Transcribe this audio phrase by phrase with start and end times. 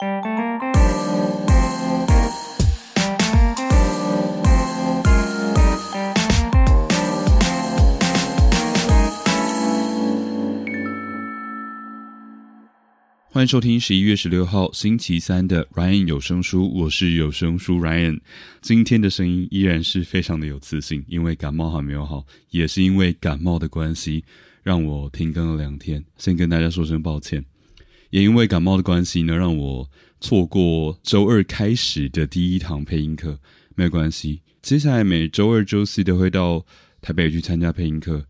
[0.00, 0.08] 欢
[13.42, 18.18] 迎收听十一月十六号星期三的 Ryan 有声书，我是有声书 Ryan。
[18.62, 24.24] 今天的声音依然是非常的有磁性，因为感冒还没有好，也是因为感冒的关系，
[24.62, 27.44] 让我停更了两天，先跟大家说声抱歉。
[28.10, 29.90] 也因为感冒的关系呢，让我
[30.20, 33.38] 错过周二开始的第一堂配音课，
[33.74, 36.66] 没有关系，接下来每周二、周四都会到
[37.00, 38.26] 台北去参加配音课，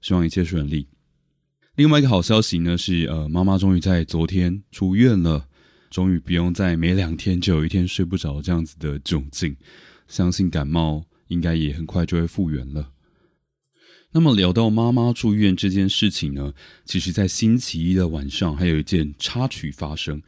[0.00, 0.88] 希望一切顺利。
[1.76, 5.46] 另外一个好消息呢是，呃，妈妈终于在昨天出院了，
[5.90, 9.56] 终于不用再每两天就有一天睡不着这样子的窘境。
[10.06, 12.93] 相信感冒应该也很快就会复原了。
[14.14, 16.54] 那么聊到妈妈住院这件事情呢，
[16.86, 20.22] 其实，在星期一的晚上还有一件插曲发生，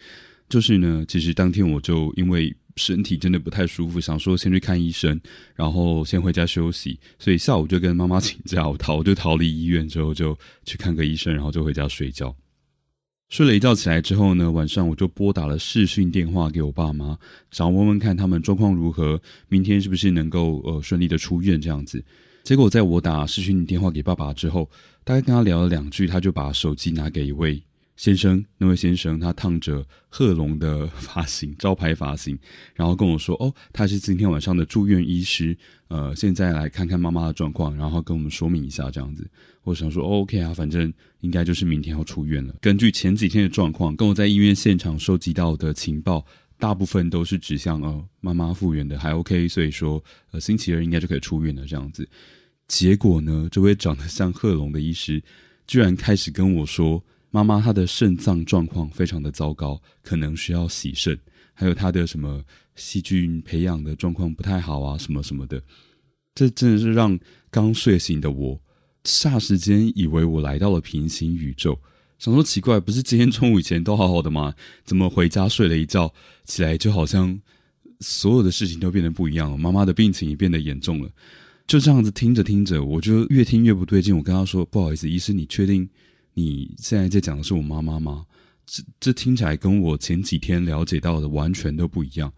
[0.49, 2.55] 就是呢，其实当天我就因为。
[2.79, 5.19] 身体真的不太舒服，想说先去看医生，
[5.55, 7.01] 然后先回家休息。
[7.19, 12.37] 所以下午就跟妈妈请假，我逃就逃离医院之后就去看个医生，然后就回家睡觉。
[13.31, 17.17] 睡了一觉起来之后呢，晚上我就拨打了视讯电话给我爸妈，
[17.51, 22.05] 想问问看他们状况如何，明天是不是能够呃顺利的出院这样子。
[22.47, 24.71] 结果在我打视讯电话给爸爸之后，
[25.03, 27.61] 大概跟他聊了两句，他就把手机拿给一位。
[27.97, 32.39] 先生，那位先生他烫着贺龙的发型，招牌发型，
[32.77, 39.29] 然后跟我说：“哦，他是今天晚上的住院医师，呃，现在来看看妈妈的状况，然后跟我们说明一下这样子。”
[39.65, 46.25] 我想说：“OK 啊，反正应该就是明天要出院了。”根据前几天的状况，跟我在医院现场收集到的情报，
[46.59, 52.09] 大部分都是指向呃妈妈复原的还 OK，所以说呃星期二应该就可以出院了这样子。
[52.69, 55.23] 结果呢，这位长得像贺龙的医师
[55.67, 57.03] 居然开始跟我说。
[57.29, 61.19] 妈妈她的肾脏状况非常的糟糕，可能需要洗肾，
[61.53, 62.43] 还有她的什么
[62.77, 65.63] 细菌培养的状况不太好啊，什么什么的。
[66.35, 67.19] 这真的是让
[67.51, 68.59] 刚睡醒的我
[69.05, 71.79] 霎时间以为我来到了平行宇宙，
[72.19, 74.55] 想说奇怪，不是今天中午以前都好好的吗？
[74.85, 76.13] 怎么回家睡了一觉
[76.45, 77.39] 起来就好像
[78.01, 79.57] 所有的事情都变得不一样了？
[79.57, 81.11] 妈妈的病情也变得严重了。
[81.67, 84.17] 就这样子听着听着，我就越听越不对劲。
[84.17, 85.89] 我跟他说：“不好意思，医生，你确定？”
[86.33, 88.25] 你现在在讲的是我妈妈吗？
[88.67, 92.33] 这这听起来跟我前几天了解到的完全都不一样。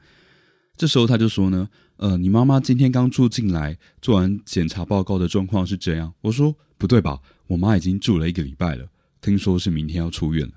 [0.77, 6.15] 这时候他就说呢，呃，你妈妈今天刚住进来，做完检查报告的状况是这样。
[6.21, 7.19] 我说不对吧？
[7.49, 8.89] 我妈已经住了一个礼拜了，
[9.21, 10.53] 听说是明天要出院了。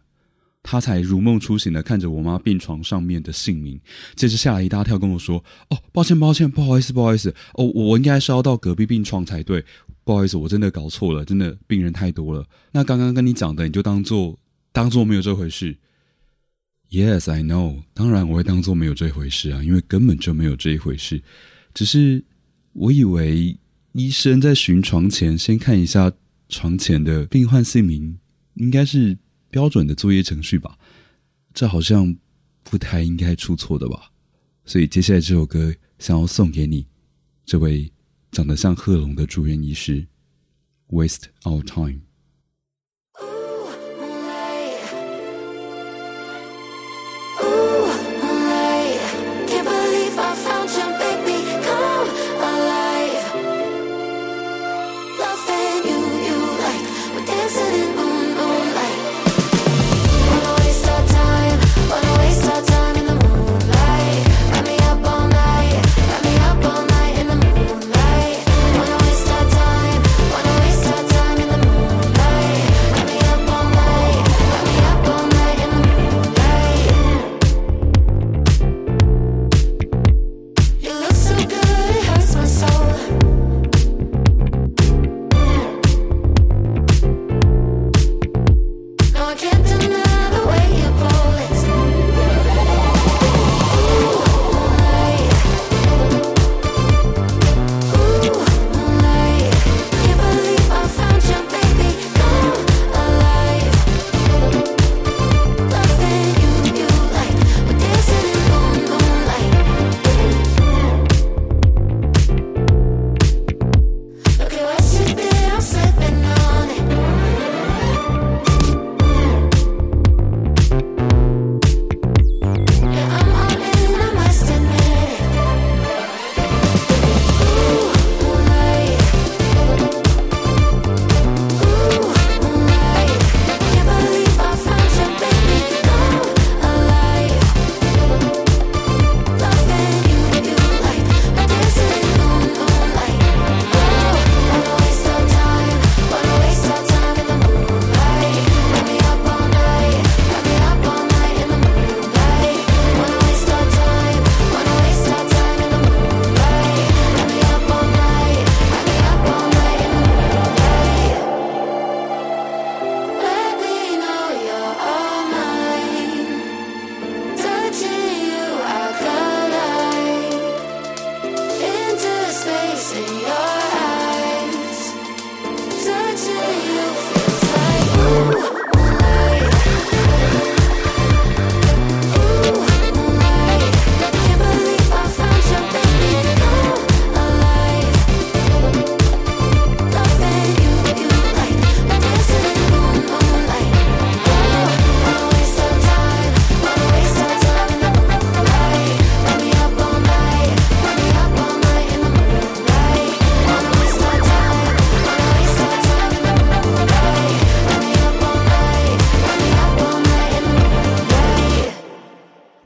[0.64, 3.82] 他才如梦初醒的看着我妈病床上面的姓名，
[4.16, 9.66] 接着吓了一大跳，跟我说：“哦，抱歉，抱歉，不好意思，不好意思，哦，我应该是要到隔壁病床才对，
[10.04, 12.46] 不好意思，我真的搞错了，真的病人太多了。
[12.72, 14.38] 那刚刚跟你讲的，你就当做
[14.72, 15.76] 当做没有这回事。
[16.92, 21.24] Yes, I know，当然我会当做没有这回事啊，因为根本就没有这一回事。
[21.74, 22.24] 只是
[22.74, 23.58] 我以为
[23.94, 26.12] 医生在巡床前先看一下
[26.50, 28.20] 床前的病患姓名，
[28.62, 29.18] 应该是。”
[29.52, 30.80] 标准的作业程序吧，
[31.54, 32.16] 这好像
[32.64, 34.10] 不太应该出错的吧。
[34.64, 36.88] 所以接下来这首歌想要送给你，
[37.46, 37.92] 这位
[38.32, 40.08] 长得像贺龙的住院医师
[40.88, 42.00] ，Waste Our Time。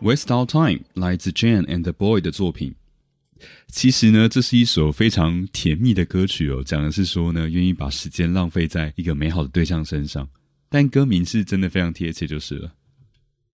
[0.05, 2.75] Waste Our Time》来自 Jane and the Boy 的作品。
[3.69, 10.29] 其实呢，这是一首非常甜蜜的歌曲哦，讲的是说呢，愿意把时间浪费在一个美好的对象身上。
[10.69, 12.71] 但歌名是真的非常贴切，就是了。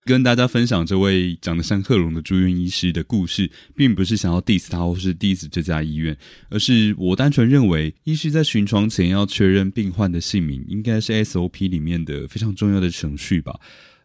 [0.04, 6.18] 跟大家分享这位长得像贺龙的住院医师的故事，并不是想要 diss 他或是 diss 这家医院，
[6.50, 13.58] 而是我单纯认为，医师在巡床前要确认病患的姓名，应该是 SOP 里面的非常重要的程序吧。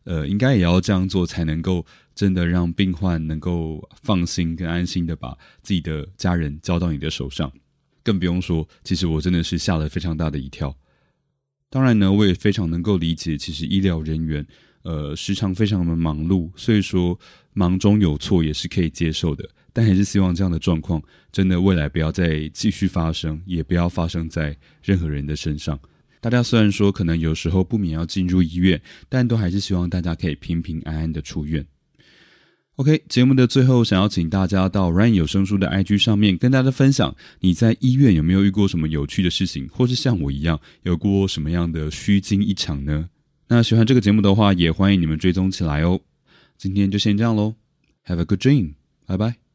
[0.06, 7.52] 呃，应该也要这样做，才能够真的让病患能够放心跟安心的把自己的家人交到你的手上。
[8.02, 10.74] 更不用说，其实我真的是吓了非常大的一跳。
[11.68, 14.46] 当然呢，我也非常能够理解，其实医疗人员。
[14.82, 17.18] 呃，时常非常的忙碌，所以说
[17.54, 19.44] 忙中有错也是可以接受的。
[19.72, 25.76] 但还是希望这样的状况真的未来不要再继续发生，也不要发生在任何人的身上。
[26.20, 31.66] 大家虽然说可能有时候不免要进入医院，但都还是希望大家可以平平安安的出院。
[32.76, 43.08] OK，节目的最后，想要请大家到 Ryan 有声书的 IG 上面跟大家分享，你在医院有没有遇过什么有趣的事情，或是像我一样有过什么样的虚惊一场呢？
[43.48, 45.98] 那喜欢这个节目的话，也欢迎你们追踪起来哦。
[46.58, 47.54] 今天就先这样喽
[48.04, 48.74] ，Have a good dream，
[49.06, 49.45] 拜拜。